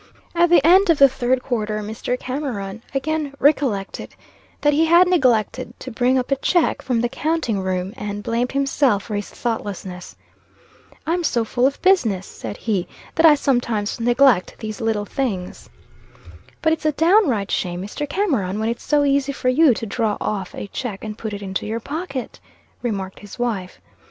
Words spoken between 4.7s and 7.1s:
he had neglected to bring up a check from the